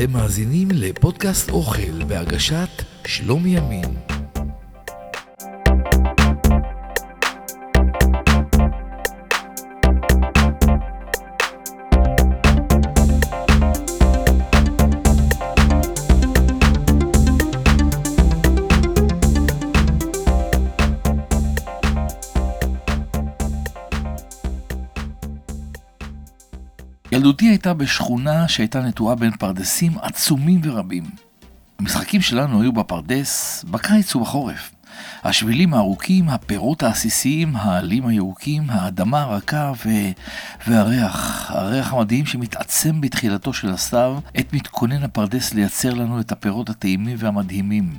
[0.00, 2.68] אתם מאזינים לפודקאסט אוכל בהגשת
[3.06, 4.17] שלומי ימין.
[27.58, 31.04] הייתה בשכונה שהייתה נטועה בין פרדסים עצומים ורבים.
[31.78, 34.70] המשחקים שלנו היו בפרדס, בקיץ ובחורף.
[35.24, 39.88] השבילים הארוכים, הפירות העסיסיים, העלים הירוקים, האדמה הרכה ו...
[40.66, 47.16] והריח, הריח המדהים שמתעצם בתחילתו של הסתיו, עת מתכונן הפרדס לייצר לנו את הפירות הטעימים
[47.20, 47.96] והמדהימים.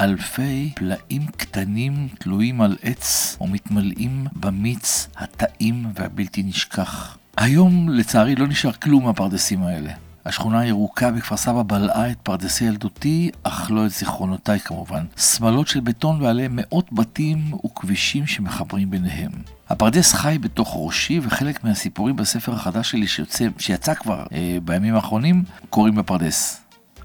[0.00, 7.16] אלפי פלאים קטנים תלויים על עץ ומתמלאים במיץ הטעים והבלתי נשכח.
[7.36, 9.90] היום לצערי לא נשאר כלום מהפרדסים האלה.
[10.24, 15.04] השכונה הירוקה בכפר סבא בלעה את פרדסי ילדותי, אך לא את זיכרונותיי כמובן.
[15.16, 19.30] שמלות של בטון ועליהם מאות בתים וכבישים שמחברים ביניהם.
[19.68, 25.44] הפרדס חי בתוך ראשי, וחלק מהסיפורים בספר החדש שלי שיוצא, שיצא כבר אה, בימים האחרונים,
[25.70, 26.60] קוראים בפרדס.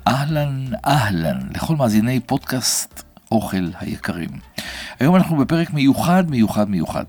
[0.08, 4.30] אהלן אהלן לכל מאזיני פודקאסט אוכל היקרים.
[5.00, 7.04] היום אנחנו בפרק מיוחד מיוחד מיוחד.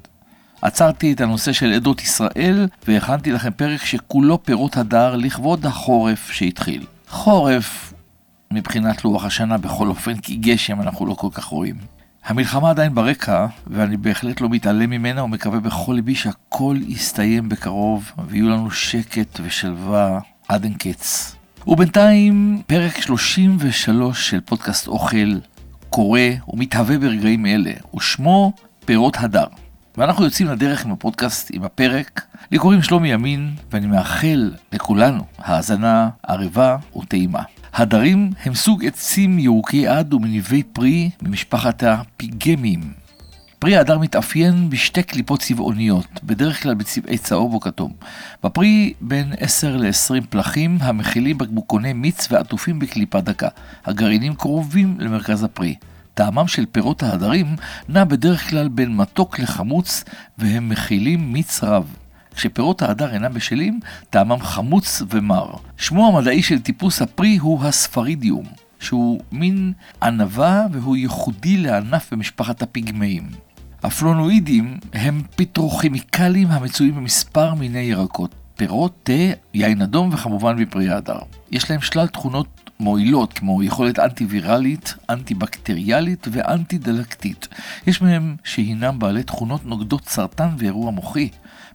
[0.62, 6.86] עצרתי את הנושא של עדות ישראל והכנתי לכם פרק שכולו פירות הדר לכבוד החורף שהתחיל.
[7.08, 7.92] חורף
[8.50, 11.76] מבחינת לוח השנה בכל אופן, כי גשם אנחנו לא כל כך רואים.
[12.24, 18.48] המלחמה עדיין ברקע, ואני בהחלט לא מתעלם ממנה ומקווה בכל ליבי שהכל יסתיים בקרוב ויהיו
[18.48, 21.36] לנו שקט ושלווה עד אין קץ.
[21.66, 25.38] ובינתיים, פרק 33 של פודקאסט אוכל
[25.90, 28.52] קורה ומתהווה ברגעים אלה, ושמו
[28.84, 29.46] פירות הדר.
[29.98, 32.26] ואנחנו יוצאים לדרך עם הפודקאסט, עם הפרק.
[32.50, 37.42] לי קוראים שלומי ימין, ואני מאחל לכולנו האזנה ערבה וטעימה.
[37.74, 42.80] הדרים הם סוג עצים ירוקי עד ומניבי פרי ממשפחת הפיגמים.
[43.58, 47.92] פרי ההדר מתאפיין בשתי קליפות צבעוניות, בדרך כלל בצבעי צהוב או כתום.
[48.44, 53.48] בפרי בין 10 ל-20 פלחים המכילים בקבוקוני מיץ ועטופים בקליפה דקה.
[53.84, 55.74] הגרעינים קרובים למרכז הפרי.
[56.18, 57.56] טעמם של פירות ההדרים
[57.88, 60.04] נע בדרך כלל בין מתוק לחמוץ
[60.38, 61.94] והם מכילים מיץ רב.
[62.34, 63.80] כשפירות ההדר אינם בשלים,
[64.10, 65.50] טעמם חמוץ ומר.
[65.76, 68.44] שמו המדעי של טיפוס הפרי הוא הספרידיום,
[68.80, 73.28] שהוא מין ענבה והוא ייחודי לענף במשפחת הפיגמאים.
[73.82, 79.12] הפלונואידים הם פיטרוכימיקלים המצויים במספר מיני ירקות, פירות, תה,
[79.54, 81.18] יין אדום וכמובן בפרי ההדר.
[81.50, 82.46] יש להם שלל תכונות
[82.80, 87.48] מועילות כמו יכולת אנטי-ויראלית, אנטי-בקטריאלית ואנטי-דלקתית.
[87.86, 91.28] יש מהם שהינם בעלי תכונות נוגדות סרטן ואירוע מוחי.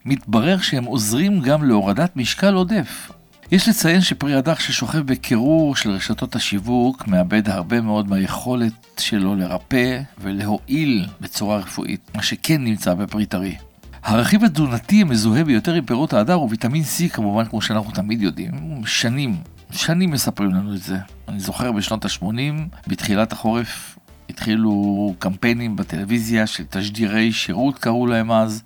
[0.04, 3.10] מתברר שהם עוזרים גם להורדת משקל עודף.
[3.52, 10.00] יש לציין שפרי הדח ששוכב בקירור של רשתות השיווק מאבד הרבה מאוד מהיכולת שלו לרפא
[10.18, 13.56] ולהועיל בצורה רפואית, מה שכן נמצא בפרי טרי.
[14.04, 18.82] הרכיב התזונתי המזוהה ביותר עם פירות ההדר הוא ויטמין C כמובן כמו שאנחנו תמיד יודעים,
[18.86, 19.36] שנים
[19.74, 20.96] שנים מספרים לנו את זה.
[21.28, 23.98] אני זוכר בשנות ה-80, בתחילת החורף,
[24.30, 28.62] התחילו קמפיינים בטלוויזיה של תשדירי שירות קראו להם אז,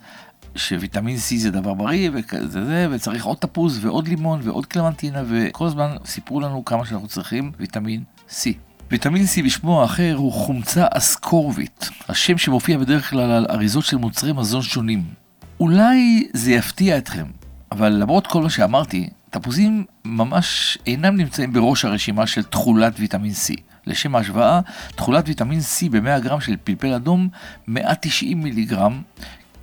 [0.57, 5.67] שוויטמין C זה דבר בריא וכזה זה, וצריך עוד תפוז ועוד לימון ועוד קלמנטינה, וכל
[5.67, 8.43] הזמן סיפרו לנו כמה שאנחנו צריכים ויטמין C.
[8.91, 14.33] ויטמין C בשמו האחר הוא חומצה אסקורבית, השם שמופיע בדרך כלל על אריזות של מוצרי
[14.33, 15.05] מזון שונים.
[15.61, 17.27] אולי זה יפתיע אתכם,
[17.73, 23.61] אבל למרות כל מה שאמרתי, תפוזים ממש אינם נמצאים בראש הרשימה של תכולת ויטמין C.
[23.87, 24.61] לשם ההשוואה,
[24.97, 27.29] תכולת ויטמין C ב-100 גרם של פלפל אדום
[27.69, 29.03] 190 מיליגרם,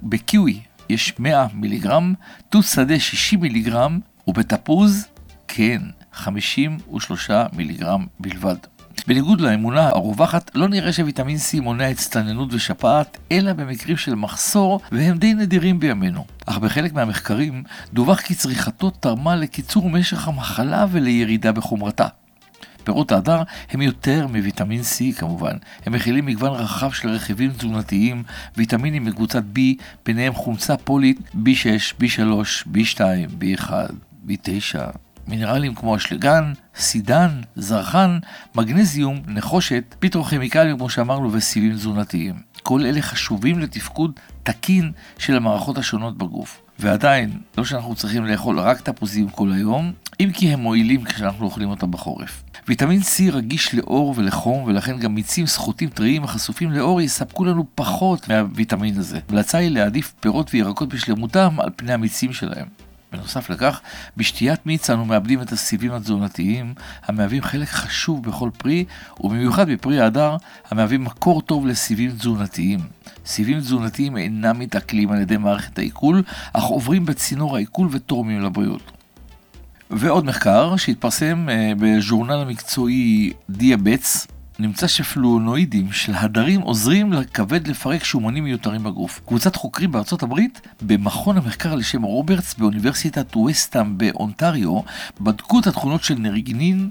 [0.03, 0.59] בקיווי
[0.89, 2.13] יש 100 מיליגרם,
[2.49, 5.07] תות שדה 60 מיליגרם, ובתפוז,
[5.47, 5.81] כן,
[6.13, 8.74] 53 מיליגרם בלבד.
[9.07, 15.17] בניגוד לאמונה הרווחת, לא נראה שוויטמין C מונע הצטננות ושפעת, אלא במקרים של מחסור, והם
[15.17, 16.25] די נדירים בימינו.
[16.45, 17.63] אך בחלק מהמחקרים
[17.93, 22.07] דווח כי צריכתו תרמה לקיצור משך המחלה ולירידה בחומרתה.
[22.83, 25.57] פירות ההדר הם יותר מוויטמין C כמובן.
[25.85, 28.23] הם מכילים מגוון רחב של רכיבים תזונתיים,
[28.57, 29.59] ויטמינים מקבוצת B,
[30.05, 32.19] ביניהם חומצה פולית B6, B3,
[32.73, 32.99] B2,
[33.39, 33.69] B1,
[34.27, 34.75] B9,
[35.27, 38.19] מינרלים כמו אשלגן, סידן, זרחן,
[38.55, 42.35] מגנזיום, נחושת, פיטרוכימיקלים כמו שאמרנו וסיבים תזונתיים.
[42.63, 44.11] כל אלה חשובים לתפקוד
[44.43, 46.61] תקין של המערכות השונות בגוף.
[46.79, 51.69] ועדיין, לא שאנחנו צריכים לאכול רק תפוזים כל היום, אם כי הם מועילים כשאנחנו אוכלים
[51.69, 52.43] אותם בחורף.
[52.67, 58.29] ויטמין C רגיש לאור ולחום, ולכן גם מיצים סחוטים טריים החשופים לאור יספקו לנו פחות
[58.29, 59.19] מהוויטמין הזה.
[59.29, 62.84] ההמלצה היא להעדיף פירות וירקות בשלמותם על פני המיצים שלהם.
[63.11, 63.81] בנוסף לכך,
[64.17, 66.73] בשתיית מיץ אנו מאבדים את הסיבים התזונתיים,
[67.05, 68.85] המהווים חלק חשוב בכל פרי,
[69.19, 70.37] ובמיוחד בפרי ההדר,
[70.69, 72.79] המהווים מקור טוב לסיבים תזונתיים.
[73.25, 76.23] סיבים תזונתיים אינם מתעכלים על ידי מערכת העיכול,
[76.53, 78.91] אך עוברים בצינור העיכול ותורמים לבריאות.
[79.89, 84.27] ועוד מחקר שהתפרסם אה, בז'ורנל המקצועי Diabetes,
[84.59, 89.21] נמצא שפלבונואידים של הדרים עוזרים לכבד לפרק שומנים מיותרים בגוף.
[89.25, 94.79] קבוצת חוקרים בארצות הברית, במכון המחקר על שם רוברטס באוניברסיטת ווסטרן באונטריו,
[95.21, 96.89] בדקו את התכונות של נרינגנין,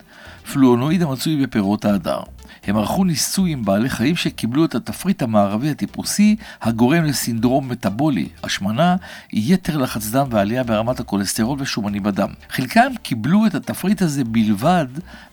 [0.52, 2.20] פלבונואיד המצוי בפירות ההדר.
[2.66, 8.96] הם ערכו ניסוי עם בעלי חיים שקיבלו את התפריט המערבי הטיפוסי הגורם לסינדרום מטאבולי, השמנה,
[9.32, 12.28] יתר לחץ דם ועלייה ברמת הכולסטרול ושומני בדם.
[12.50, 14.86] חלקם קיבלו את התפריט הזה בלבד,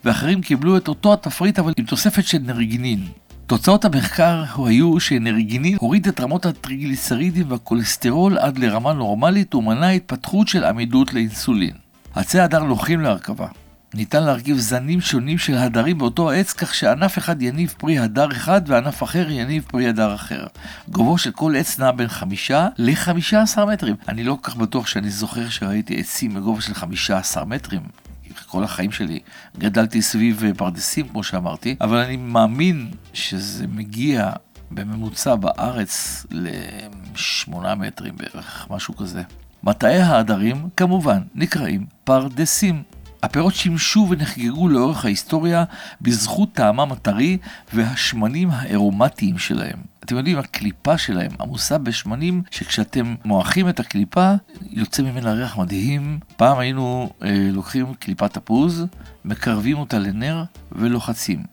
[0.05, 3.07] ואחרים קיבלו את אותו התפריט אבל עם תוספת של נריגינין.
[3.47, 10.63] תוצאות המחקר היו שנריגינין הוריד את רמות הטריגליסרידים והכולסטרול עד לרמה נורמלית ומנע התפתחות של
[10.63, 11.73] עמידות לאינסולין.
[12.15, 13.47] עצי הדר לוחים להרכבה.
[13.93, 18.61] ניתן להרכיב זנים שונים של הדרים באותו עץ, כך שענף אחד יניב פרי הדר אחד
[18.65, 20.45] וענף אחר יניב פרי הדר אחר.
[20.89, 23.95] גובהו של כל עץ נע בין חמישה לחמישה עשר מטרים.
[24.07, 27.81] אני לא כל כך בטוח שאני זוכר שראיתי עצים בגובה של חמישה עשר מטרים.
[28.51, 29.19] כל החיים שלי
[29.57, 34.31] גדלתי סביב פרדסים, כמו שאמרתי, אבל אני מאמין שזה מגיע
[34.71, 39.21] בממוצע בארץ לשמונה מטרים בערך, משהו כזה.
[39.63, 42.83] מטעי העדרים, כמובן, נקראים פרדסים.
[43.23, 45.63] הפירות שימשו ונחגגו לאורך ההיסטוריה
[46.01, 47.38] בזכות טעמם הטרי
[47.73, 49.77] והשמנים הארומטיים שלהם.
[50.03, 54.33] אתם יודעים, הקליפה שלהם עמוסה בשמנים שכשאתם מועכים את הקליפה,
[54.69, 56.19] יוצא ממנה ריח מדהים.
[56.38, 58.85] פעם היינו אה, לוקחים קליפת תפוז,
[59.25, 61.44] מקרבים אותה לנר ולוחצים.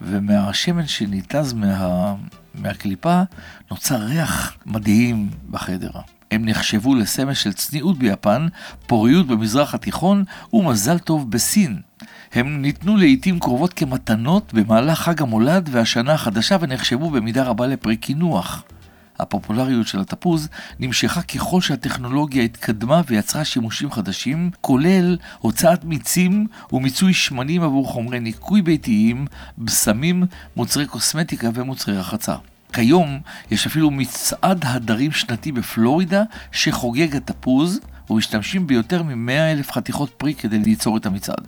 [0.00, 2.14] ומהשמן שניתז מה,
[2.54, 3.22] מהקליפה
[3.70, 5.90] נוצר ריח מדהים בחדר.
[6.30, 8.46] הם נחשבו לסמל של צניעות ביפן,
[8.86, 11.80] פוריות במזרח התיכון ומזל טוב בסין.
[12.32, 18.64] הם ניתנו לעיתים קרובות כמתנות במהלך חג המולד והשנה החדשה ונחשבו במידה רבה לפרי קינוח.
[19.18, 20.48] הפופולריות של התפוז
[20.78, 28.62] נמשכה ככל שהטכנולוגיה התקדמה ויצרה שימושים חדשים, כולל הוצאת מיצים ומיצוי שמנים עבור חומרי ניקוי
[28.62, 29.26] ביתיים,
[29.58, 30.22] בשמים,
[30.56, 32.34] מוצרי קוסמטיקה ומוצרי רחצה.
[32.72, 33.20] כיום
[33.50, 36.22] יש אפילו מצעד הדרים שנתי בפלורידה
[36.52, 37.80] שחוגג התפוז
[38.10, 41.46] ומשתמשים ביותר מ-100 אלף חתיכות פרי כדי ליצור את המצעד.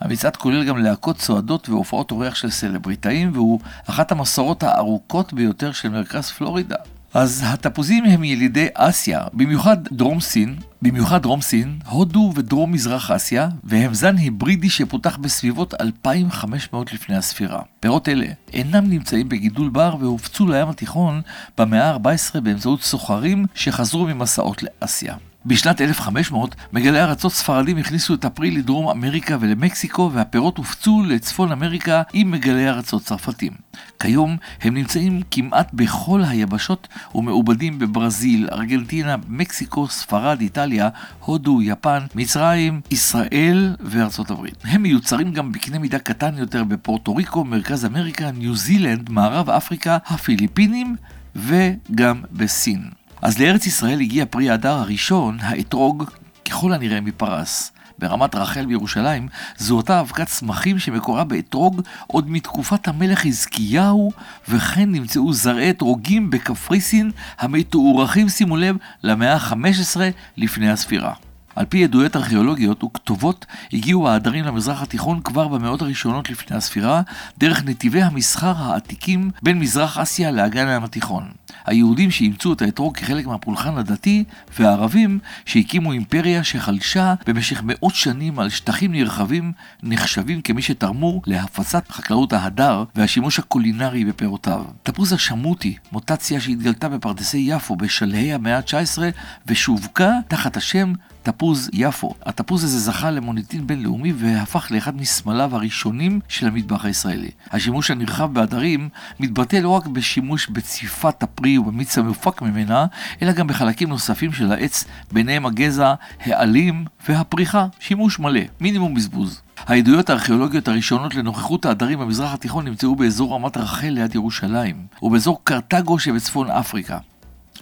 [0.00, 5.88] המצעד כולל גם להקות צועדות והופעות אורח של סלבריטאים והוא אחת המסורות הארוכות ביותר של
[5.88, 6.76] מרכז פלורידה.
[7.14, 13.48] אז התפוזים הם ילידי אסיה, במיוחד דרום סין, במיוחד דרום סין, הודו ודרום מזרח אסיה,
[13.64, 17.60] והם זן היברידי שפותח בסביבות 2500 לפני הספירה.
[17.80, 21.22] פירות אלה אינם נמצאים בגידול בר והופצו לים התיכון
[21.58, 25.14] במאה ה-14 באמצעות סוחרים שחזרו ממסעות לאסיה.
[25.46, 32.02] בשנת 1500 מגלי ארצות ספרדים הכניסו את הפרי לדרום אמריקה ולמקסיקו והפירות הופצו לצפון אמריקה
[32.12, 33.52] עם מגלי ארצות צרפתים.
[34.00, 40.88] כיום הם נמצאים כמעט בכל היבשות ומעובדים בברזיל, ארגנטינה, מקסיקו, ספרד, איטליה,
[41.20, 44.56] הודו, יפן, מצרים, ישראל וארצות הברית.
[44.64, 49.98] הם מיוצרים גם בקנה מידה קטן יותר בפורטו ריקו, מרכז אמריקה, ניו זילנד, מערב אפריקה,
[50.06, 50.96] הפיליפינים
[51.36, 52.90] וגם בסין.
[53.26, 56.04] אז לארץ ישראל הגיע פרי ההדר הראשון, האתרוג,
[56.44, 57.72] ככל הנראה מפרס.
[57.98, 64.12] ברמת רחל בירושלים, זוהתה אבקת צמחים שמקורה באתרוג עוד מתקופת המלך חזקיהו,
[64.48, 70.00] וכן נמצאו זרעי אתרוגים בקפריסין המתוארכים, שימו לב, למאה ה-15
[70.36, 71.12] לפני הספירה.
[71.56, 77.02] על פי עדויות ארכיאולוגיות וכתובות, הגיעו העדרים למזרח התיכון כבר במאות הראשונות לפני הספירה,
[77.38, 81.30] דרך נתיבי המסחר העתיקים בין מזרח אסיה לאגן הים התיכון.
[81.66, 84.24] היהודים שאימצו את האתרוג כחלק מהפולחן הדתי,
[84.58, 92.32] והערבים שהקימו אימפריה שחלשה במשך מאות שנים על שטחים נרחבים, נחשבים כמי שתרמו להפצת חקלאות
[92.32, 94.64] ההדר והשימוש הקולינרי בפירותיו.
[94.82, 98.98] תפוז השמוטי, מוטציה שהתגלתה בפרדסי יפו בשלהי המאה ה-19
[99.46, 100.92] ושווקה תחת השם
[101.26, 102.14] תפוז יפו.
[102.26, 107.30] התפוז הזה זכה למוניטין בינלאומי והפך לאחד מסמליו הראשונים של המטבח הישראלי.
[107.50, 108.88] השימוש הנרחב בעדרים
[109.20, 112.86] מתבטא לא רק בשימוש בציפת הפרי ובמיץ המופק ממנה,
[113.22, 117.66] אלא גם בחלקים נוספים של העץ, ביניהם הגזע, העלים והפריחה.
[117.80, 119.40] שימוש מלא, מינימום בזבוז.
[119.58, 125.98] העדויות הארכיאולוגיות הראשונות לנוכחות העדרים במזרח התיכון נמצאו באזור רמת רחל ליד ירושלים, ובאזור קרתגו
[125.98, 126.98] שבצפון אפריקה.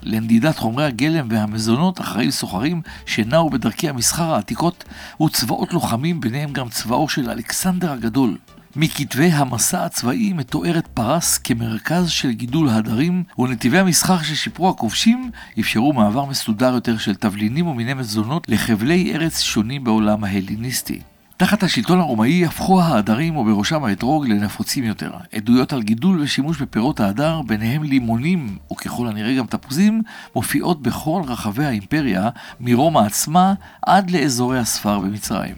[0.04, 4.84] לנדידת חומרי הגלם והמזונות אחראים סוחרים שנעו בדרכי המסחר העתיקות
[5.22, 8.36] וצבאות לוחמים, ביניהם גם צבאו של אלכסנדר הגדול.
[8.76, 15.30] מכתבי המסע הצבאי מתוארת פרס כמרכז של גידול הדרים, ונתיבי המסחר ששיפרו הכובשים
[15.60, 21.00] אפשרו מעבר מסודר יותר של תבלינים ומיני מזונות לחבלי ארץ שונים בעולם ההליניסטי.
[21.36, 25.10] תחת השלטון הרומאי הפכו ההדרים, ובראשם האתרוג, לנפוצים יותר.
[25.32, 30.02] עדויות על גידול ושימוש בפירות ההדר, ביניהם לימונים, וככל הנראה גם תפוזים,
[30.34, 32.28] מופיעות בכל רחבי האימפריה,
[32.60, 35.54] מרומא עצמה עד לאזורי הספר במצרים.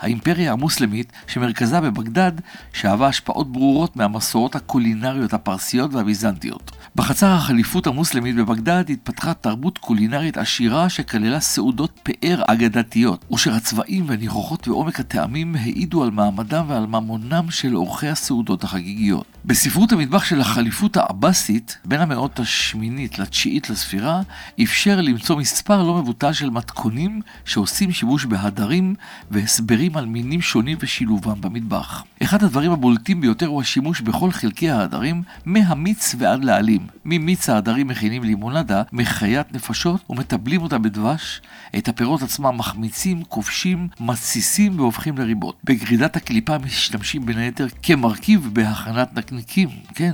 [0.00, 2.32] האימפריה המוסלמית, שמרכזה בבגדד,
[2.72, 6.70] שאבה השפעות ברורות מהמסורות הקולינריות הפרסיות והביזנטיות.
[6.98, 14.68] בחצר החליפות המוסלמית בבגדד התפתחה תרבות קולינרית עשירה שכללה סעודות פאר אגדתיות, אשר הצבעים והניחוחות
[14.68, 19.26] ועומק הטעמים העידו על מעמדם ועל ממונם של אורחי הסעודות החגיגיות.
[19.44, 24.20] בספרות המטבח של החליפות העבאסית, בין המאות השמינית לתשיעית לספירה,
[24.62, 28.94] אפשר למצוא מספר לא מבוטל של מתכונים שעושים שימוש בהדרים
[29.30, 32.04] והסברים על מינים שונים ושילובם במטבח.
[32.22, 36.87] אחד הדברים הבולטים ביותר הוא השימוש בכל חלקי ההדרים, מהמיץ ועד לעלים.
[37.04, 41.40] ממיץ ההדרים מכינים לימונדה מחיית נפשות ומטבלים אותה בדבש,
[41.78, 45.56] את הפירות עצמם מחמיצים, כובשים, מתסיסים והופכים לריבות.
[45.64, 50.12] בגרידת הקליפה משתמשים בין היתר כמרכיב בהכנת נקניקים, כן,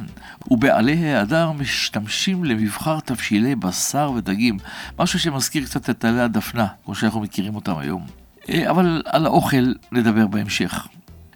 [0.51, 4.57] ובעלי ההדר משתמשים למבחר תבשילי בשר ודגים,
[4.99, 8.07] משהו שמזכיר קצת את עלי הדפנה, כמו שאנחנו מכירים אותם היום.
[8.49, 10.89] אה, אבל על האוכל נדבר בהמשך.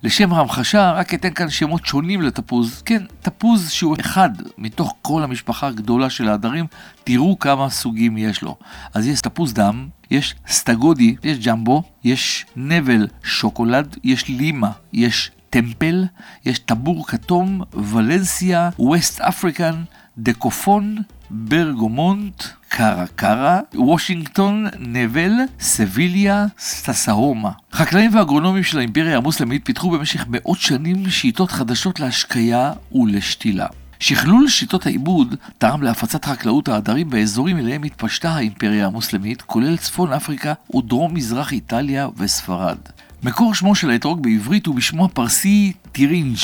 [0.02, 2.82] לשם ההמחשה, רק אתן כאן שמות שונים לתפוז.
[2.82, 6.66] כן, תפוז שהוא אחד מתוך כל המשפחה הגדולה של העדרים,
[7.04, 8.56] תראו כמה סוגים יש לו.
[8.94, 16.04] אז יש תפוז דם, יש סטגודי, יש ג'מבו, יש נבל שוקולד, יש לימה, יש טמפל,
[16.44, 19.82] יש טבור כתום, ולנסיה, ווסט אפריקן,
[20.18, 20.96] דקופון,
[21.30, 27.50] ברגומונט, קרה קרה, וושינגטון, נבל, סביליה, סטסהומה.
[27.72, 33.66] חקלאים ואגרונומים של האימפריה המוסלמית פיתחו במשך מאות שנים שיטות חדשות להשקיה ולשתילה.
[34.00, 40.52] שכלול שיטות העיבוד תרם להפצת חקלאות העדרים באזורים אליהם התפשטה האימפריה המוסלמית, כולל צפון אפריקה
[40.76, 42.78] ודרום מזרח איטליה וספרד.
[43.22, 46.38] מקור שמו של האתרוג בעברית הוא בשמו הפרסי טירינג'.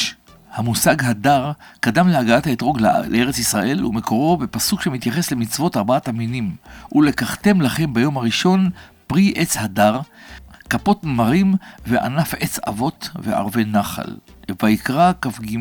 [0.54, 6.56] המושג הדר קדם להגעת האתרוג לארץ ישראל ומקורו בפסוק שמתייחס למצוות ארבעת המינים
[6.92, 8.70] ולקחתם לכם ביום הראשון
[9.06, 10.00] פרי עץ הדר,
[10.70, 11.54] כפות מרים
[11.86, 14.16] וענף עץ אבות וערבי נחל.
[14.62, 15.56] ויקרא כ"ג.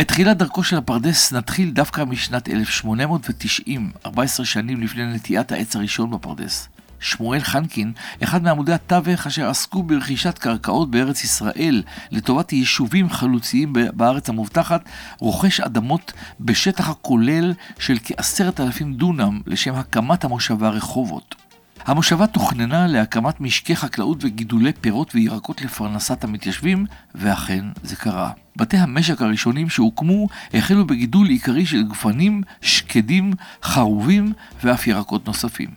[0.00, 6.10] את תחילת דרכו של הפרדס נתחיל דווקא משנת 1890, 14 שנים לפני נטיעת העץ הראשון
[6.10, 6.68] בפרדס.
[7.02, 7.92] שמואל חנקין,
[8.22, 15.60] אחד מעמודי התווך אשר עסקו ברכישת קרקעות בארץ ישראל לטובת יישובים חלוציים בארץ המובטחת, רוכש
[15.60, 21.41] אדמות בשטח הכולל של כעשרת אלפים דונם לשם הקמת המושבה רחובות.
[21.84, 28.30] המושבה תוכננה להקמת משקי חקלאות וגידולי פירות וירקות לפרנסת המתיישבים, ואכן זה קרה.
[28.56, 34.32] בתי המשק הראשונים שהוקמו החלו בגידול עיקרי של גפנים, שקדים, חרובים
[34.64, 35.70] ואף ירקות נוספים.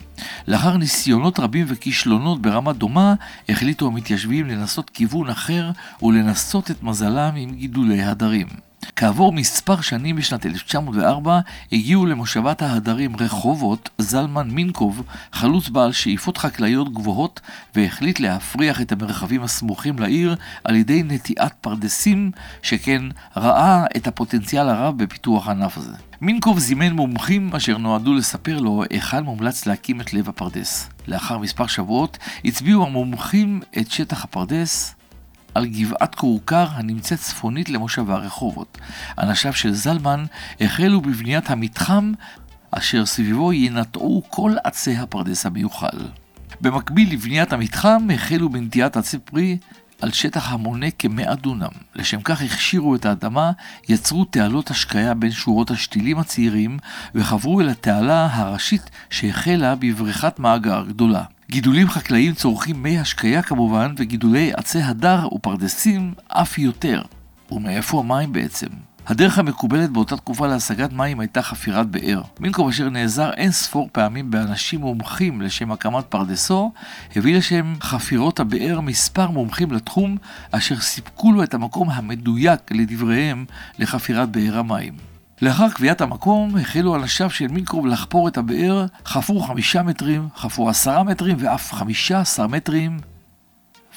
[0.48, 3.14] לאחר ניסיונות רבים וכישלונות ברמה דומה,
[3.50, 5.72] החליטו המתיישבים לנסות כיוון אחר
[6.02, 8.48] ולנסות את מזלם עם גידולי הדרים.
[8.96, 11.40] כעבור מספר שנים בשנת 1904
[11.72, 17.42] הגיעו למושבת ההדרים רחובות זלמן מינקוב, חלוץ בעל שאיפות חקלאיות גבוהות,
[17.76, 23.02] והחליט להפריח את המרחבים הסמוכים לעיר על ידי נטיעת פרדסים, שכן
[23.38, 25.94] ראה את הפוטנציאל הרב בפיתוח הענף הזה.
[26.22, 30.90] מינקוב זימן מומחים אשר נועדו לספר לו היכן מומלץ להקים את לב הפרדס.
[31.08, 34.95] לאחר מספר שבועות הצביעו המומחים את שטח הפרדס
[35.56, 38.78] על גבעת כורכר הנמצאת צפונית למושבה רחובות.
[39.20, 40.26] אנשיו של זלמן
[40.62, 42.12] החלו בבניית המתחם
[42.72, 45.98] אשר סביבו ינטעו כל עצי הפרדס המיוחל.
[46.62, 49.58] במקביל לבניית המתחם החלו בנטיעת עצי פרי
[50.06, 51.76] על שטח המונה כמאה דונם.
[51.96, 53.52] לשם כך הכשירו את האדמה,
[53.90, 56.78] יצרו תעלות השקיה בין שורות השתילים הצעירים
[57.16, 61.24] וחברו אל התעלה הראשית שהחלה בבריכת מאגר גדולה.
[61.50, 67.02] גידולים חקלאיים צורכים מי השקיה כמובן, וגידולי עצי הדר ופרדסים אף יותר.
[67.52, 68.68] ומאיפה המים בעצם?
[69.08, 72.22] הדרך המקובלת באותה תקופה להשגת מים הייתה חפירת באר.
[72.40, 76.72] מינקוב אשר נעזר אין ספור פעמים באנשים מומחים לשם הקמת פרדסו,
[77.16, 80.18] הביא לשם חפירות הבאר מספר מומחים לתחום,
[80.52, 83.46] אשר סיפקו לו את המקום המדויק לדבריהם
[83.80, 84.94] לחפירת באר המים.
[85.42, 91.04] לאחר קביעת המקום, החלו אנשיו של מינקרוב לחפור את הבאר, חפרו חמישה מטרים, חפרו עשרה
[91.04, 93.00] מטרים ואף חמישה עשר מטרים,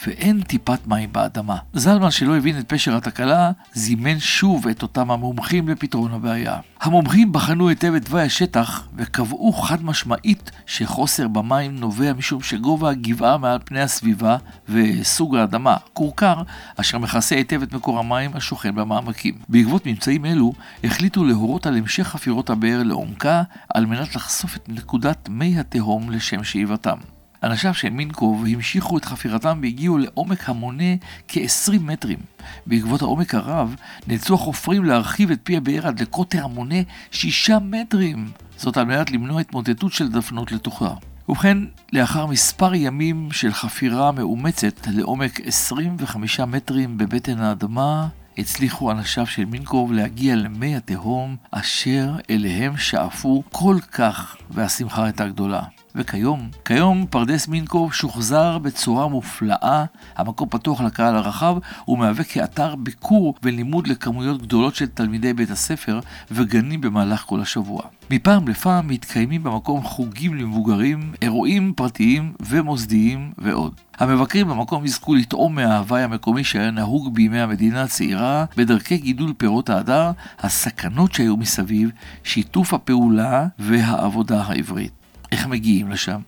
[0.06, 1.56] ואין טיפת מים באדמה.
[1.72, 6.58] זלמן, שלא הבין את פשר התקלה, זימן שוב את אותם המומחים לפתרון הבעיה.
[6.80, 13.38] המומחים בחנו היטב את תוואי השטח וקבעו חד משמעית שחוסר במים נובע משום שגובה הגבעה
[13.38, 14.36] מעל פני הסביבה
[14.68, 16.42] וסוג האדמה, כורכר,
[16.76, 19.34] אשר מכסה היטב את מקור המים השוכן במעמקים.
[19.48, 20.52] בעקבות ממצאים אלו,
[20.84, 23.42] החליטו להורות על המשך חפירות הבאר לעומקה
[23.74, 27.17] על מנת לחשוף את נקודת מי התהום לשם שאיבתם.
[27.42, 30.95] אנשיו של מינקוב המשיכו את חפירתם והגיעו לעומק המונה
[31.28, 32.18] כ-20 מטרים.
[32.66, 33.75] בעקבות העומק הרב,
[34.07, 36.75] נאלצו החופרים להרחיב את פי הבאר עד לקוטר המונה
[37.11, 38.30] 6 מטרים.
[38.57, 40.95] זאת על מנת למנוע התמוטטות של דפנות לתוכה.
[41.28, 41.59] ובכן,
[41.92, 49.92] לאחר מספר ימים של חפירה מאומצת לעומק 25 מטרים בבטן האדמה, הצליחו אנשיו של מינקוב
[49.92, 55.62] להגיע למי התהום אשר אליהם שאפו כל כך, והשמחה הייתה גדולה.
[55.98, 59.84] וכיום, כיום פרדס מינקוב שוחזר בצורה מופלאה,
[60.16, 61.56] המקום פתוח לקהל הרחב
[61.88, 66.00] ומהווה כאתר ביקור ולימוד לכמויות גדולות של תלמידי בית הספר
[66.30, 67.82] וגנים במהלך כל השבוע.
[68.10, 73.72] מפעם לפעם מתקיימים במקום חוגים למבוגרים, אירועים פרטיים ומוסדיים ועוד.
[73.98, 80.10] המבקרים במקום יזכו לטעום מההוואי המקומי שהיה נהוג בימי המדינה הצעירה, בדרכי גידול פירות ההדר,
[80.38, 81.90] הסכנות שהיו מסביב,
[82.24, 84.97] שיתוף הפעולה והעבודה העברית.
[85.32, 86.20] איך מגיעים לשם?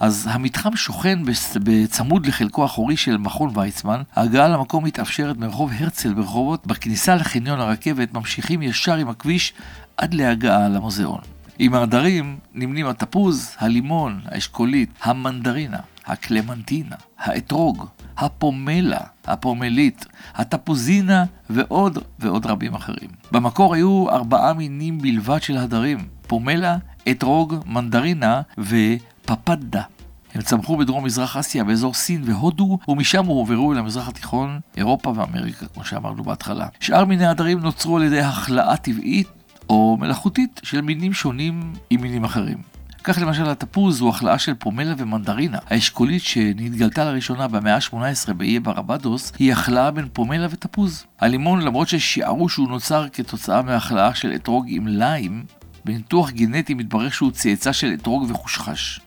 [0.00, 1.18] אז המתחם שוכן
[1.62, 4.02] בצמוד לחלקו האחורי של מכון ויצמן.
[4.16, 6.66] ההגעה למקום מתאפשרת מרחוב הרצל ברחובות.
[6.66, 9.52] בכניסה לחניון הרכבת ממשיכים ישר עם הכביש
[9.96, 11.20] עד להגעה למוזיאון.
[11.58, 22.74] עם העדרים נמנים התפוז, הלימון, האשכולית, המנדרינה, הקלמנטינה, האתרוג, הפומלה, הפומלית, התפוזינה ועוד ועוד רבים
[22.74, 23.10] אחרים.
[23.32, 26.76] במקור היו ארבעה מינים בלבד של הדרים, פומלה,
[27.10, 29.82] אתרוג, מנדרינה ופפדה.
[30.34, 35.66] הם צמחו בדרום מזרח אסיה, באזור סין והודו, ומשם הועברו אל המזרח התיכון, אירופה ואמריקה,
[35.66, 36.66] כמו שאמרנו בהתחלה.
[36.80, 39.28] שאר מיני הדרים נוצרו על ידי החלאה טבעית
[39.68, 42.58] או מלאכותית של מינים שונים עם מינים אחרים.
[43.04, 45.58] כך למשל התפוז הוא החלאה של פומלה ומנדרינה.
[45.66, 51.04] האשכולית שנתגלתה לראשונה במאה ה-18 באיי ברבדוס היא החלאה בין פומלה ותפוז.
[51.20, 55.44] הלימון למרות ששיערו שהוא נוצר כתוצאה מהחלאה של אתרוג עם ליים,
[55.84, 59.00] בניתוח גנטי מתברר שהוא צאצא של אתרוג וחושחש.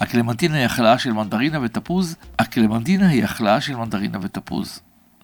[0.00, 4.80] הקלמנטינה היא החלאה של מנדרינה ותפוז, הקלמנטינה היא החלאה של מנדרינה ותפוז.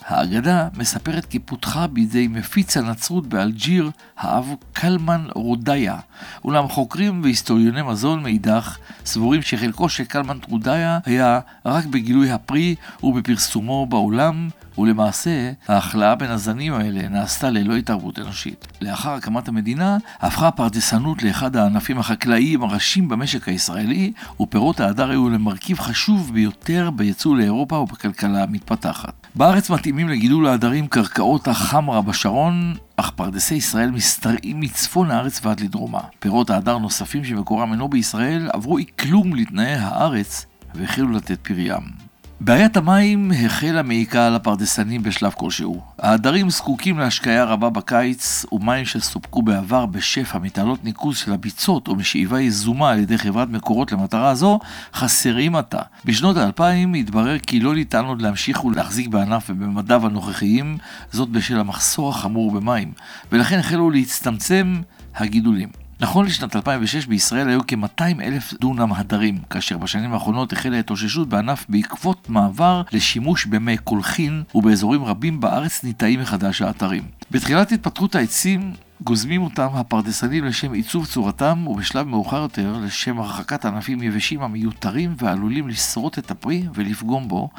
[0.06, 5.96] האגדה מספרת כי פותחה בידי מפיץ הנצרות באלג'יר, האב קלמן רודיה.
[6.44, 13.86] אולם חוקרים והיסטוריוני מזון מאידך סבורים שחלקו של קלמן רודיה היה רק בגילוי הפרי ובפרסומו
[13.86, 18.66] בעולם, ולמעשה ההחלאה בין הזנים האלה נעשתה ללא התערבות אנושית.
[18.80, 25.78] לאחר הקמת המדינה הפכה הפרדסנות לאחד הענפים החקלאיים הראשיים במשק הישראלי, ופירות ההדר היו למרכיב
[25.80, 29.26] חשוב ביותר ביצוא לאירופה ובכלכלה המתפתחת.
[29.34, 36.00] בארץ מתאימים לגידול ההדרים קרקעות החמרה בשרון, אך פרדסי ישראל משתרעים מצפון הארץ ועד לדרומה.
[36.18, 41.99] פירות ההדר נוספים שמקורם אינו בישראל עברו איקלום לתנאי הארץ והחלו לתת פריים.
[42.42, 45.80] בעיית המים החלה מעיקה על הפרדסנים בשלב כלשהו.
[45.98, 52.40] העדרים זקוקים להשקיה רבה בקיץ, ומים שסופקו בעבר בשפע מתעלות ניקוז של הביצות או משאיבה
[52.40, 54.58] יזומה על ידי חברת מקורות למטרה זו,
[54.94, 55.82] חסרים עתה.
[56.04, 60.78] בשנות האלפיים התברר כי לא ניתן עוד להמשיך ולהחזיק בענף ובמדיו הנוכחיים,
[61.12, 62.92] זאת בשל המחסור החמור במים,
[63.32, 64.80] ולכן החלו להצטמצם
[65.16, 65.89] הגידולים.
[66.02, 71.66] נכון לשנת 2006 בישראל היו כ-200 אלף דונם הדרים, כאשר בשנים האחרונות החלה התאוששות בענף
[71.68, 77.02] בעקבות מעבר לשימוש במי קולחין, ובאזורים רבים בארץ ניטעים מחדש האתרים.
[77.30, 78.72] בתחילת התפתחות העצים
[79.04, 85.68] גוזמים אותם הפרדסנים לשם עיצוב צורתם, ובשלב מאוחר יותר לשם הרחקת ענפים יבשים המיותרים ועלולים
[85.68, 87.50] לשרוט את הפרי ולפגום בו,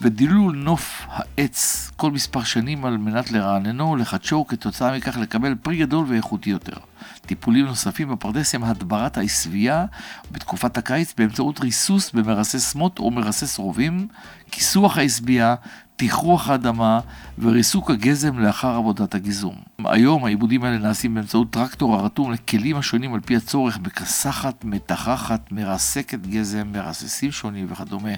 [0.00, 6.04] ודילול נוף העץ כל מספר שנים על מנת לרעננו ולחדשו, וכתוצאה מכך לקבל פרי גדול
[6.08, 6.89] ואיכותי יותר.
[7.30, 9.84] טיפולים נוספים בפרדס הם הדברת העשבייה
[10.32, 14.08] בתקופת הקיץ באמצעות ריסוס במרסס מוט או מרסס רובים,
[14.50, 15.54] כיסוח העשבייה,
[15.96, 17.00] תיכרוח האדמה
[17.38, 19.54] וריסוק הגזם לאחר עבודת הגיזום.
[19.84, 26.26] היום העיבודים האלה נעשים באמצעות טרקטור הרתום לכלים השונים על פי הצורך בכסחת, מתחחת, מרסקת
[26.26, 28.12] גזם, מרססים שונים וכדומה.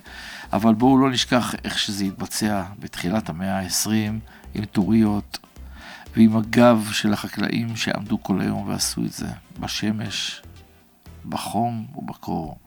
[0.52, 3.90] אבל בואו לא נשכח איך שזה התבצע בתחילת המאה ה-20
[4.54, 5.38] עם טוריות
[6.16, 9.28] ועם הגב של החקלאים שעמדו כל היום ועשו את זה
[9.60, 10.42] בשמש,
[11.28, 12.58] בחום ובקור.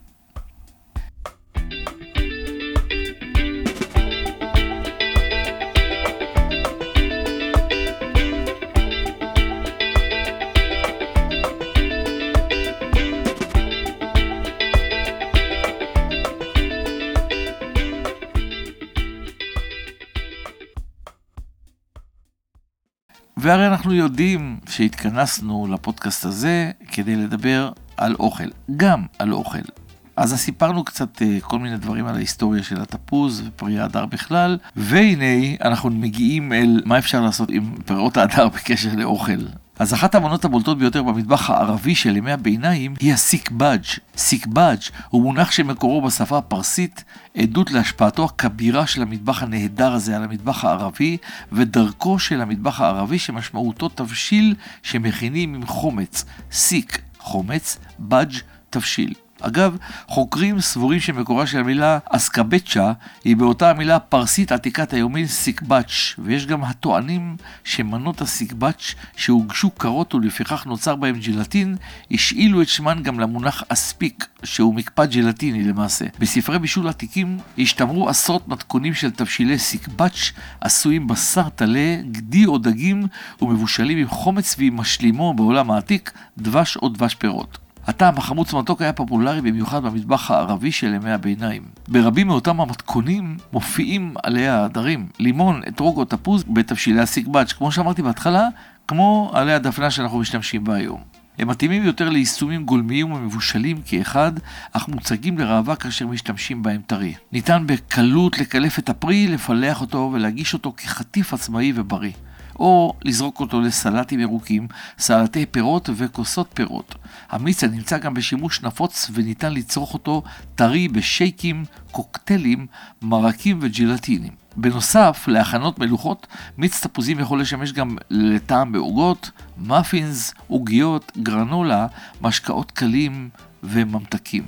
[23.46, 29.85] והרי אנחנו יודעים שהתכנסנו לפודקאסט הזה כדי לדבר על אוכל, גם על אוכל.
[30.18, 35.56] אז סיפרנו קצת אה, כל מיני דברים על ההיסטוריה של התפוז ופרי האדר בכלל, והנה
[35.62, 39.46] אנחנו מגיעים אל מה אפשר לעשות עם פירות האדר בקשר לאוכל.
[39.80, 43.84] אז אחת המנות הבולטות ביותר במטבח הערבי של ימי הביניים היא הסיקבאג'.
[44.18, 47.04] סיקבאג' הוא מונח שמקורו בשפה הפרסית,
[47.38, 51.18] עדות להשפעתו הכבירה של המטבח הנהדר הזה על המטבח הערבי,
[51.52, 56.26] ודרכו של המטבח הערבי שמשמעותו תבשיל שמכינים עם חומץ.
[56.52, 58.34] סיק, חומץ, באג',
[58.70, 59.14] תבשיל.
[59.48, 59.78] אגב,
[60.08, 62.92] חוקרים סבורים שמקורה של המילה אסקבצ'ה
[63.24, 70.66] היא באותה המילה הפרסית עתיקת היומין סיקבץ', ויש גם הטוענים שמנות הסיקבץ' שהוגשו קרות ולפיכך
[70.66, 71.76] נוצר בהם ג'לטין,
[72.12, 76.06] השאילו את שמן גם למונח אספיק, שהוא מקפד ג'לטיני למעשה.
[76.20, 80.32] בספרי בישול עתיקים השתמרו עשרות מתכונים של תבשילי סיקבץ'
[80.62, 83.08] עשויים בשר טלה, גדי או דגים
[83.42, 87.65] ומבושלים עם חומץ ועם משלימו בעולם העתיק, דבש או דבש פירות.
[87.88, 91.64] הטעם החמוץ מתוק היה פופולרי במיוחד במטבח הערבי של ימי הביניים.
[91.88, 98.48] ברבים מאותם המתכונים מופיעים עלי העדרים, לימון, אתרוג או תפוז בתבשילי הסיקבץ', כמו שאמרתי בהתחלה,
[98.88, 101.02] כמו עלי הדפנה שאנחנו משתמשים בה היום.
[101.40, 104.32] הם מתאימים יותר ליישומים גולמיים ומבושלים כאחד,
[104.74, 107.14] אך מוצגים לראווה כאשר משתמשים בהם טרי.
[107.32, 112.12] ניתן בקלות לקלף את הפרי, לפלח אותו ולהגיש אותו כחטיף עצמאי ובריא.
[112.60, 114.68] או לזרוק אותו לסלטים ירוקים,
[115.00, 116.96] סלטי פירות וכוסות פירות.
[117.30, 120.24] המיץ נמצא גם בשימוש נפוץ וניתן לצרוך אותו
[120.56, 122.68] טרי בשייקים, קוקטיילים,
[123.02, 124.32] מרקים וג'ילטינים.
[124.58, 131.88] בנוסף להכנות מלוכות, מיץ תפוזים יכול לשמש גם לטעם בעוגות, מאפינס, עוגיות, גרנולה,
[132.22, 133.30] משקאות קלים
[133.64, 134.44] וממתקים.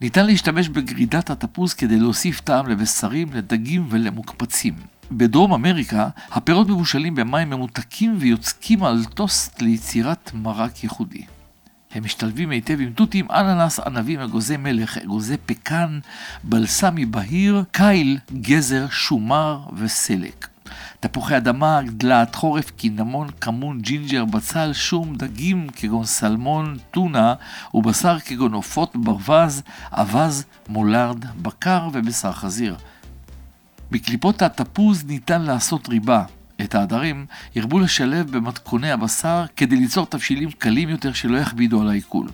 [0.00, 4.74] ניתן להשתמש בגרידת התפוז כדי להוסיף טעם לבשרים, לדגים ולמוקפצים.
[5.16, 11.24] בדרום אמריקה, הפירות מבושלים במים ממותקים ויוצקים על טוסט ליצירת מרק ייחודי.
[11.92, 15.98] הם משתלבים היטב עם תותים, אננס, ענבים, אגוזי מלך, אגוזי פקן,
[16.44, 20.48] בלסמי בהיר, קייל, גזר, שומר וסלק.
[21.00, 27.34] תפוחי אדמה, דלעת חורף, קינמון, כמון, ג'ינג'ר, בצל, שום, דגים כגון סלמון, טונה,
[27.74, 32.76] ובשר כגון עופות, ברווז, אווז, מולרד, בקר ובשר חזיר.
[33.94, 36.24] בקליפות התפוז ניתן לעשות ריבה.
[36.60, 37.26] את העדרים
[37.56, 42.28] ירבו לשלב במתכוני הבשר כדי ליצור תבשילים קלים יותר שלא יכבידו על העיכול.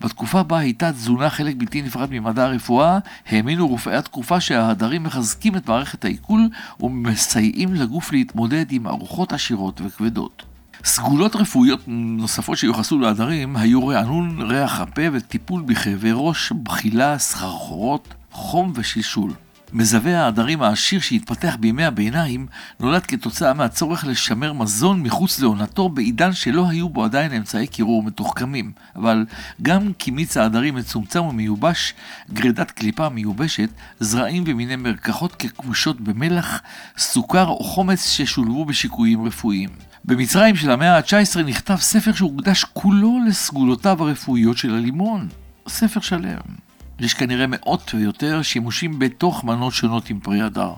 [0.00, 5.68] בתקופה בה הייתה תזונה חלק בלתי נפרד ממדע הרפואה, האמינו רופאי התקופה שההדרים מחזקים את
[5.68, 6.48] מערכת העיכול
[6.80, 10.42] ומסייעים לגוף להתמודד עם ארוחות עשירות וכבדות.
[10.84, 18.72] סגולות רפואיות נוספות שיוחסו להדרים היו רענון ריח הפה וטיפול בכאבי ראש, בחילה, סחרחורות, חום
[18.74, 19.32] ושלשול.
[19.76, 22.46] מזווה העדרים העשיר שהתפתח בימי הביניים
[22.80, 28.72] נולד כתוצאה מהצורך לשמר מזון מחוץ לעונתו בעידן שלא היו בו עדיין אמצעי קירור מתוחכמים.
[28.96, 29.26] אבל
[29.62, 31.94] גם כי מיץ העדרים מצומצם ומיובש,
[32.32, 33.68] גרידת קליפה מיובשת,
[34.00, 36.60] זרעים ומיני מרקחות ככבושות במלח,
[36.98, 39.70] סוכר או חומץ ששולבו בשיקויים רפואיים.
[40.04, 45.28] במצרים של המאה ה-19 נכתב ספר שהוקדש כולו לסגולותיו הרפואיות של הלימון.
[45.68, 46.65] ספר שלם.
[47.00, 50.72] יש כנראה מאות ויותר שימושים בתוך מנות שונות עם פרי הדר.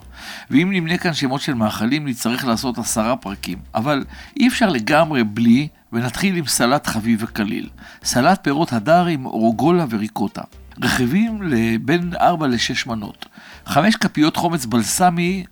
[0.51, 3.59] ואם נמנה כאן שמות של מאכלים, נצטרך לעשות עשרה פרקים.
[3.75, 4.05] אבל
[4.41, 7.69] אי אפשר לגמרי בלי, ונתחיל עם סלט חביב וקליל.
[8.05, 10.43] סלט פירות הדר עם אורוגולה וריקוטה.
[10.83, 13.27] רכיבים לבין 4 ל-6 מנות.
[13.67, 15.45] 5 כפיות חומץ בלסמי,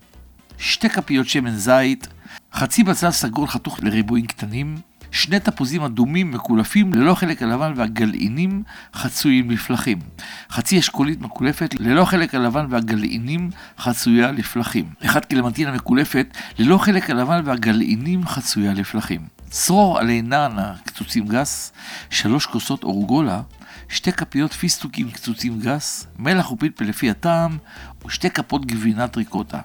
[0.57, 2.07] 2 כפיות שמן זית,
[2.53, 4.75] חצי בצל סגול חתוך לריבועים קטנים,
[5.11, 9.99] שני תפוזים אדומים מקולפים ללא חלק הלבן והגלעינים חצויים לפלחים.
[10.49, 14.85] חצי אשכולית מקולפת ללא חלק הלבן והגלעינים חצויה לפלחים.
[15.05, 19.21] אחד קלמנטינה מקולפת ללא חלק הלבן והגלעינים חצויה לפלחים.
[19.49, 21.73] צרור עלי נענה קצוצים גס,
[22.09, 23.41] שלוש כוסות אורגולה,
[23.89, 27.57] שתי כפיות פיסטוקים קצוצים גס, מלח ופלפל לפי הטעם,
[28.05, 29.59] ושתי כפות גבינת ריקוטה.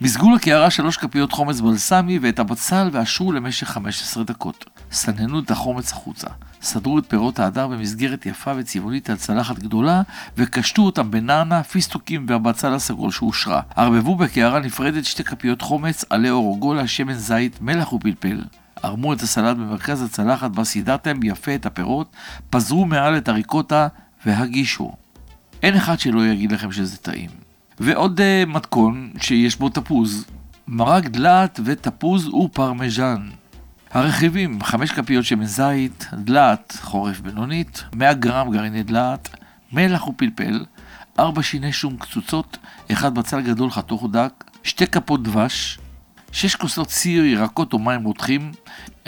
[0.00, 4.64] מזגו לקערה שלוש כפיות חומץ בלסמי ואת הבצל ואשרו למשך 15 דקות.
[4.94, 6.26] סננו את החומץ החוצה.
[6.62, 10.02] סדרו את פירות ההדר במסגרת יפה וצבעונית על צלחת גדולה
[10.36, 13.60] וקשטו אותם בנענה, פיסטוקים והבצל הסגול שאושרה.
[13.76, 18.40] ערבבו בקערה נפרדת שתי כפיות חומץ, עלי אורוגולה, שמן זית, מלח ופלפל.
[18.82, 22.08] ערמו את הסלט במרכז הצלחת בה סידרתם יפה את הפירות,
[22.50, 23.88] פזרו מעל את הריקוטה
[24.26, 24.92] והגישו.
[25.62, 27.30] אין אחד שלא יגיד לכם שזה טעים.
[27.80, 30.24] ועוד אה, מתכון שיש בו תפוז,
[30.68, 33.28] מרק דלעת ותפוז ופרמיז'ן.
[33.94, 39.28] הרכיבים 5 כפיות שמן זית, דלעת חורף בינונית, 100 גרם גרעיני דלעת,
[39.72, 40.64] מלח ופלפל,
[41.18, 42.58] 4 שיני שום קצוצות,
[42.92, 45.78] 1 בצל גדול חתוך דק, 2 כפות דבש,
[46.32, 48.52] 6 כוסות ציר, ירקות או מים רותחים,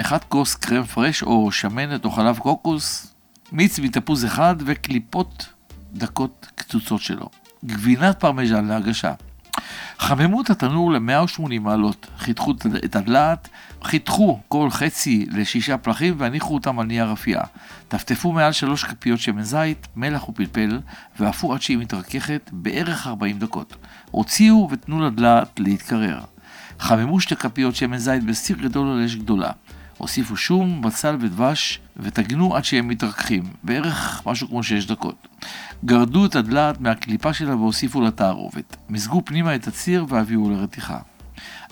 [0.00, 3.14] 1 כוס קרם פרש או שמנת או חלב קוקוס,
[3.52, 5.46] מיץ מתפוז אחד וקליפות
[5.92, 7.28] דקות קצוצות שלו.
[7.64, 9.12] גבינת פרמיז'ן להגשה.
[9.98, 12.52] חממו את התנור ל-180 מעלות, חתכו
[12.84, 13.48] את הדלעת,
[13.82, 17.40] חתכו כל חצי לשישה פלחים והניחו אותם על נייר אפייה.
[17.88, 20.80] טפטפו מעל שלוש כפיות שמן זית, מלח ופלפל,
[21.18, 23.76] ואפו עד שהיא מתרככת בערך 40 דקות.
[24.10, 26.20] הוציאו ותנו לדלעת להתקרר.
[26.78, 29.50] חממו שתי כפיות שמן זית בסיר גדול על אש גדולה.
[29.98, 35.28] הוסיפו שום, בצל ודבש ותגנו עד שהם מתרככים, בערך משהו כמו 6 דקות.
[35.84, 38.76] גרדו את הדלעת מהקליפה שלה והוסיפו לתערובת.
[38.88, 40.98] מזגו פנימה את הציר והביאו לרתיחה.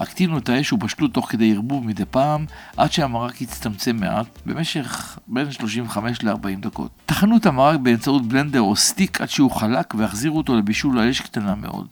[0.01, 2.45] הקטינו את האש ובשלו תוך כדי ערבוב מדי פעם,
[2.77, 6.91] עד שהמרק יצטמצם מעט, במשך בין 35 ל-40 דקות.
[7.07, 11.21] טחנו את המרק באמצעות בלנדר או סטיק עד שהוא חלק והחזירו אותו לבישול על אש
[11.21, 11.87] קטנה מאוד.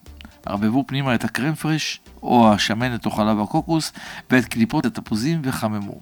[0.46, 3.92] ערבבו פנימה את הקרם פרש, או השמנת או חלב הקוקוס,
[4.30, 6.00] ואת קליפות התפוזים וחממו.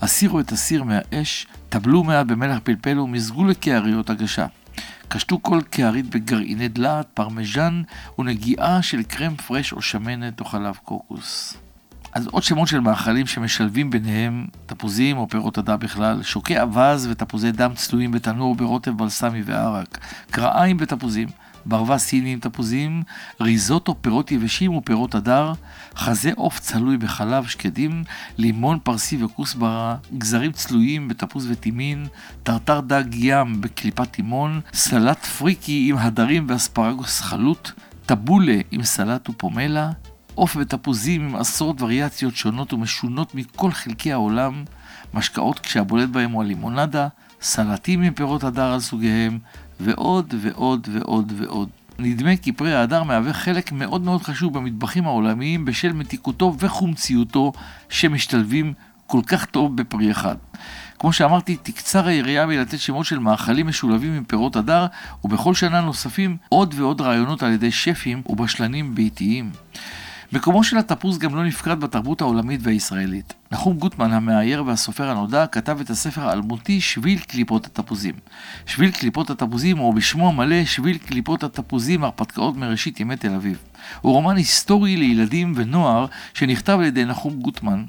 [0.00, 4.46] הסירו את הסיר מהאש, תבלו מעט במלח פלפל ומזגו לקעריות הגשה.
[5.08, 7.82] קשטו כל קערית בגרעיני דלעת, פרמיז'ן
[8.18, 11.56] ונגיעה של קרם פרש או שמנת או חלב קוקוס.
[12.12, 17.52] אז עוד שמות של מאכלים שמשלבים ביניהם תפוזים או פירות הדר בכלל, שוקי אווז ותפוזי
[17.52, 19.98] דם צלויים בתנור ברוטב בלסמי וערק,
[20.30, 21.28] כרעיים בתפוזים,
[21.66, 23.02] ברווז סיני עם תפוזים,
[23.40, 25.52] ריזוטו פירות יבשים ופירות הדר,
[25.96, 28.04] חזה עוף צלוי בחלב שקדים,
[28.38, 32.06] לימון פרסי וכוסברה, גזרים צלויים בתפוז וטימין,
[32.42, 37.70] טרטר דג ים בקליפת טימון, סלט פריקי עם הדרים ואספרגוס חלוט,
[38.06, 39.90] טבולה עם סלט ופומלה,
[40.34, 44.64] עוף ותפוזים עם עשרות וריאציות שונות ומשונות מכל חלקי העולם,
[45.14, 47.08] משקאות כשהבולט בהם הוא הלימונדה,
[47.42, 49.38] סלטים עם פירות הדר על סוגיהם,
[49.80, 51.68] ועוד ועוד ועוד ועוד.
[51.98, 57.52] נדמה כי פרי ההדר מהווה חלק מאוד מאוד חשוב במטבחים העולמיים בשל מתיקותו וחומציותו
[57.88, 58.72] שמשתלבים
[59.06, 60.36] כל כך טוב בפרי אחד.
[60.98, 64.86] כמו שאמרתי, תקצר היריעה מלתת שמות של מאכלים משולבים עם פירות הדר,
[65.24, 69.50] ובכל שנה נוספים עוד ועוד רעיונות על ידי שפים ובשלנים ביתיים.
[70.32, 73.34] מקומו של התפוז גם לא נפקד בתרבות העולמית והישראלית.
[73.52, 78.14] נחום גוטמן, המאייר והסופר הנודע, כתב את הספר האלמותי שביל קליפות התפוזים.
[78.66, 83.58] שביל קליפות התפוזים, או בשמו המלא שביל קליפות התפוזים, הרפתקאות מראשית ימי תל אביב.
[84.00, 87.84] הוא רומן היסטורי לילדים ונוער שנכתב על ידי נחום גוטמן.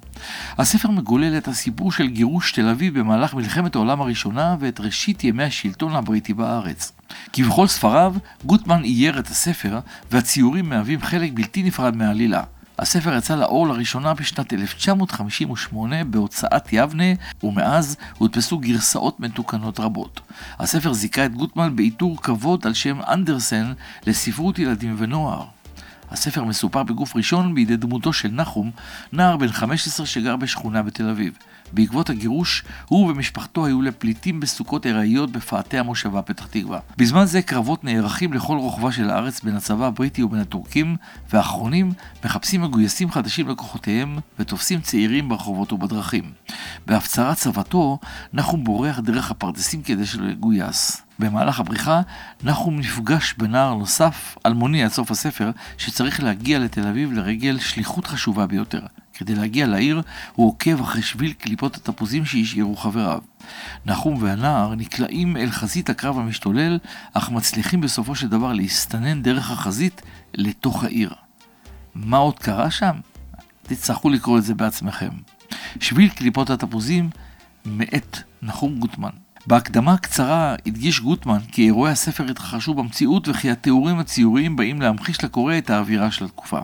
[0.57, 5.43] הספר מגולל את הסיפור של גירוש תל אביב במהלך מלחמת העולם הראשונה ואת ראשית ימי
[5.43, 6.91] השלטון הבריטי בארץ.
[7.33, 9.79] כבכל ספריו, גוטמן אייר את הספר,
[10.11, 12.43] והציורים מהווים חלק בלתי נפרד מהעלילה.
[12.79, 17.03] הספר יצא לאור לראשונה בשנת 1958 בהוצאת יבנה,
[17.43, 20.21] ומאז הודפסו גרסאות מתוקנות רבות.
[20.59, 23.73] הספר זיכה את גוטמן בעיטור כבוד על שם אנדרסן
[24.07, 25.45] לספרות ילדים ונוער.
[26.11, 28.71] הספר מסופר בגוף ראשון בידי דמותו של נחום,
[29.13, 31.37] נער בן 15 שגר בשכונה בתל אביב.
[31.73, 36.79] בעקבות הגירוש, הוא ומשפחתו היו לפליטים בסוכות ארעיות בפאתי המושבה פתח תקווה.
[36.97, 40.95] בזמן זה קרבות נערכים לכל רוחבה של הארץ בין הצבא הבריטי ובין הטורקים,
[41.29, 41.91] והאחרונים
[42.25, 46.31] מחפשים מגויסים חדשים לכוחותיהם ותופסים צעירים ברחובות ובדרכים.
[46.85, 47.99] בהפצרת צוותו,
[48.33, 51.01] נחום בורח דרך הפרדסים כדי שלא יגויס.
[51.19, 52.01] במהלך הבריחה,
[52.43, 58.47] נחום נפגש בנער נוסף, אלמוני עד סוף הספר, שצריך להגיע לתל אביב לרגל שליחות חשובה
[58.47, 58.81] ביותר.
[59.13, 60.01] כדי להגיע לעיר,
[60.33, 63.19] הוא עוקב אחרי שביל קליפות התפוזים שהשאירו חבריו.
[63.85, 66.79] נחום והנער נקלעים אל חזית הקרב המשתולל,
[67.13, 70.01] אך מצליחים בסופו של דבר להסתנן דרך החזית
[70.33, 71.13] לתוך העיר.
[71.95, 72.95] מה עוד קרה שם?
[73.63, 75.09] תצטרכו לקרוא את זה בעצמכם.
[75.79, 77.09] שביל קליפות התפוזים
[77.65, 79.09] מאת נחום גוטמן.
[79.47, 85.57] בהקדמה הקצרה הדגיש גוטמן כי אירועי הספר התרחשו במציאות וכי התיאורים הציוריים באים להמחיש לקורא
[85.57, 86.59] את האווירה של התקופה.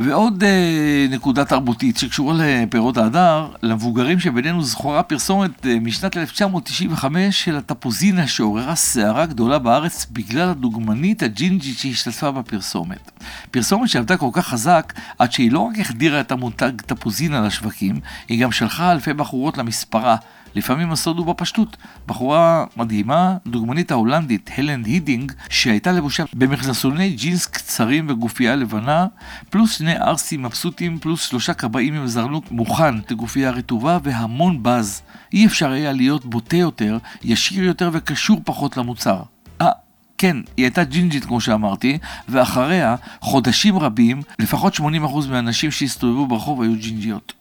[0.00, 7.56] ועוד אה, נקודה תרבותית שקשורה לפירות ההדר, למבוגרים שבינינו זכורה פרסומת אה, משנת 1995 של
[7.56, 13.10] התפוזינה שעוררה סערה גדולה בארץ בגלל הדוגמנית הג'ינג'ית שהשתתפה בפרסומת.
[13.50, 18.42] פרסומת שעבדה כל כך חזק עד שהיא לא רק החדירה את המותג תפוזינה לשווקים, היא
[18.42, 20.16] גם שלחה אלפי בחורות למספרה.
[20.54, 21.76] לפעמים הסוד הוא בפשטות.
[22.06, 29.06] בחורה מדהימה, דוגמנית ההולנדית, הלנד הידינג, שהייתה לבושה במכנסוני ג'ינס קצרים וגופייה לבנה,
[29.50, 35.02] פלוס שני ערסים מבסוטים, פלוס שלושה כבאים עם זרנוק מוכן לגופייה רטובה והמון בז.
[35.32, 39.22] אי אפשר היה להיות בוטה יותר, ישיר יותר וקשור פחות למוצר.
[39.60, 39.70] אה,
[40.18, 44.82] כן, היא הייתה ג'ינג'ית כמו שאמרתי, ואחריה, חודשים רבים, לפחות 80%
[45.30, 47.32] מהאנשים שהסתובבו ברחוב היו ג'ינג'יות.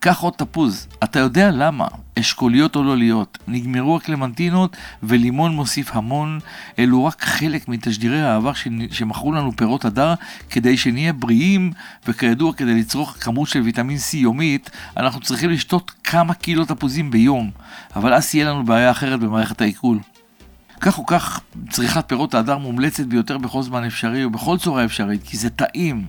[0.00, 0.88] קח עוד תפוז.
[1.04, 1.86] אתה יודע למה.
[2.18, 3.38] אשכוליות או לא להיות.
[3.48, 6.38] נגמרו הקלמנטינות ולימון מוסיף המון.
[6.78, 8.52] אלו רק חלק מתשדירי העבר
[8.90, 10.14] שמכרו לנו פירות הדר
[10.50, 11.72] כדי שנהיה בריאים,
[12.08, 17.50] וכידוע כדי לצרוך כמות של ויטמין C יומית, אנחנו צריכים לשתות כמה קילו תפוזים ביום.
[17.96, 19.98] אבל אז תהיה לנו בעיה אחרת במערכת העיכול.
[20.80, 25.36] כך או כך, צריכת פירות ההדר מומלצת ביותר בכל זמן אפשרי ובכל צורה אפשרית, כי
[25.36, 26.04] זה טעים,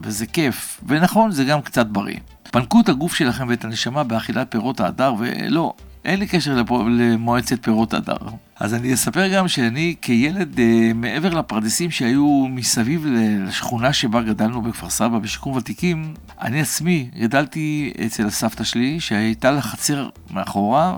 [0.00, 2.18] וזה כיף, ונכון, זה גם קצת בריא.
[2.54, 5.72] פנקו את הגוף שלכם ואת הנשמה באכילת פירות ההדר, ולא,
[6.04, 8.16] אין לי קשר לפו, למועצת פירות הדר.
[8.60, 14.90] אז אני אספר גם שאני כילד, אה, מעבר לפרדסים שהיו מסביב לשכונה שבה גדלנו בכפר
[14.90, 20.96] סבא בשיקום ותיקים, אני עצמי גדלתי אצל הסבתא שלי, שהייתה לה חצר מאחורה.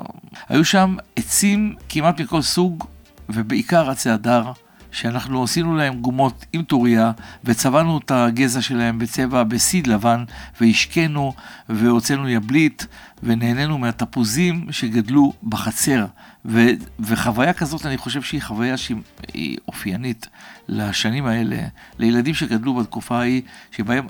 [0.48, 2.84] היו שם עצים כמעט מכל סוג,
[3.28, 4.52] ובעיקר עצי הדר.
[4.96, 7.12] שאנחנו עשינו להם גומות עם טוריה,
[7.44, 10.24] וצבענו את הגזע שלהם בצבע בסיד לבן,
[10.61, 11.32] והשקינו,
[11.68, 12.87] והוצאנו יבלית,
[13.22, 16.06] ונהנינו מהתפוזים שגדלו בחצר.
[16.44, 16.66] ו,
[17.00, 20.28] וחוויה כזאת, אני חושב שהיא חוויה שהיא אופיינית
[20.68, 21.56] לשנים האלה,
[21.98, 24.06] לילדים שגדלו בתקופה ההיא, שבהם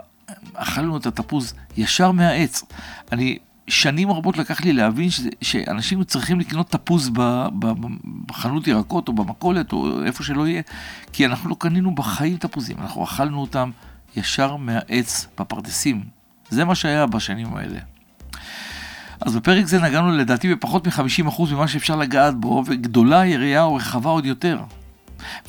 [0.55, 2.63] אכלנו את התפוז ישר מהעץ.
[3.13, 7.73] אני שנים רבות לקח לי להבין ש, שאנשים צריכים לקנות תפוז ב, ב,
[8.27, 10.63] בחנות ירקות או במכולת או איפה שלא יהיה,
[11.13, 13.71] כי אנחנו לא קנינו בחיים תפוזים, אנחנו אכלנו אותם
[14.17, 16.05] ישר מהעץ בפרדסים.
[16.51, 17.79] זה מה שהיה בשנים האלה.
[19.21, 24.11] אז בפרק זה נגענו לדעתי בפחות מ-50% ממה שאפשר לגעת בו, וגדולה היריעה או רחבה
[24.11, 24.61] עוד יותר.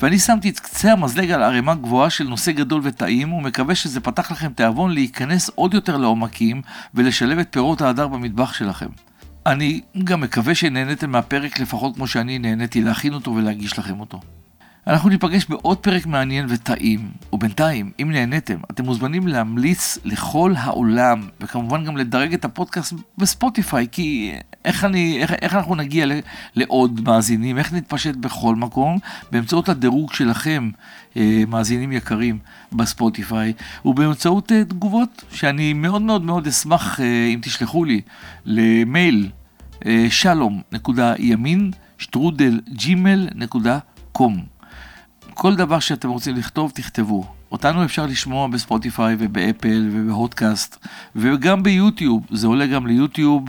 [0.00, 4.32] ואני שמתי את קצה המזלג על ערימה גבוהה של נושא גדול וטעים, ומקווה שזה פתח
[4.32, 6.62] לכם תיאבון להיכנס עוד יותר לעומקים
[6.94, 8.88] ולשלב את פירות ההדר במטבח שלכם.
[9.46, 14.20] אני גם מקווה שנהניתם מהפרק לפחות כמו שאני נהניתי להכין אותו ולהגיש לכם אותו.
[14.88, 21.84] אנחנו ניפגש בעוד פרק מעניין וטעים, ובינתיים, אם נהניתם, אתם מוזמנים להמליץ לכל העולם, וכמובן
[21.84, 24.32] גם לדרג את הפודקאסט בספוטיפיי, כי
[24.64, 26.12] איך, אני, איך, איך אנחנו נגיע ל,
[26.54, 28.98] לעוד מאזינים, איך נתפשט בכל מקום,
[29.32, 30.70] באמצעות הדירוג שלכם,
[31.16, 32.38] אה, מאזינים יקרים,
[32.72, 33.52] בספוטיפיי,
[33.84, 38.00] ובאמצעות אה, תגובות, שאני מאוד מאוד מאוד אשמח אה, אם תשלחו לי
[38.44, 39.30] למייל
[40.08, 44.57] שלום.ימין שטרודל ג'ימל.קום.
[45.40, 47.26] כל דבר שאתם רוצים לכתוב, תכתבו.
[47.52, 53.44] אותנו אפשר לשמוע בספוטיפיי ובאפל ובהודקאסט וגם ביוטיוב, זה עולה גם ליוטיוב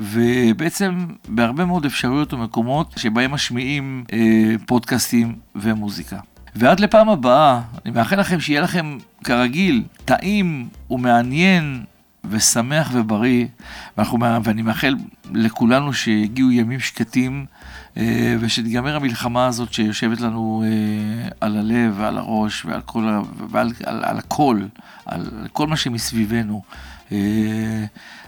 [0.00, 6.18] ובעצם בהרבה מאוד אפשרויות ומקומות שבהם משמיעים אה, פודקאסטים ומוזיקה.
[6.54, 11.84] ועד לפעם הבאה, אני מאחל לכם שיהיה לכם כרגיל טעים ומעניין
[12.30, 13.46] ושמח ובריא,
[13.96, 14.96] ואנחנו, ואני מאחל
[15.32, 17.46] לכולנו שיגיעו ימים שקטים
[18.40, 24.18] ושתיגמר המלחמה הזאת שיושבת לנו אה, על הלב ועל הראש ועל כל, ועל, על, על
[24.18, 24.60] הכל,
[25.06, 26.62] על כל מה שמסביבנו.
[27.12, 27.84] אה,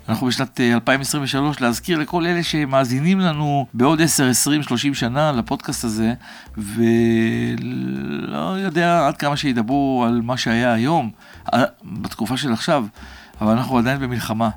[0.09, 6.15] אנחנו בשנת 2023, להזכיר לכל אלה שמאזינים לנו בעוד 10, 20, 30 שנה לפודקאסט הזה,
[6.59, 11.11] ולא יודע עד כמה שידברו על מה שהיה היום,
[11.85, 12.87] בתקופה של עכשיו,
[13.41, 14.51] אבל אנחנו עדיין במלחמה,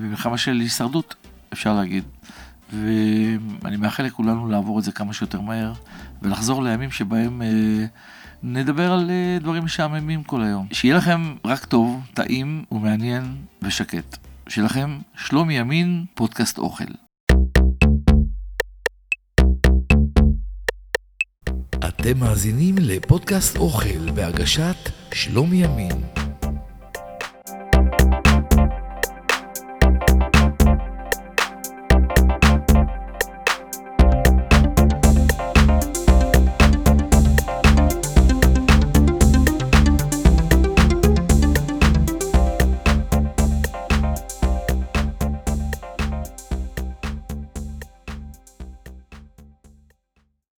[0.00, 1.14] במלחמה של הישרדות,
[1.52, 2.04] אפשר להגיד.
[2.72, 5.72] ואני מאחל לכולנו לעבור את זה כמה שיותר מהר,
[6.22, 7.86] ולחזור לימים שבהם אה,
[8.42, 10.66] נדבר על אה, דברים משעממים כל היום.
[10.72, 14.16] שיהיה לכם רק טוב, טעים ומעניין ושקט.
[14.48, 16.84] שיהיה לכם שלום ימין, פודקאסט אוכל.
[21.88, 26.19] אתם מאזינים לפודקאסט אוכל בהגשת שלום ימין.